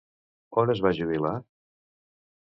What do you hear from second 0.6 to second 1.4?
On es va jubilar?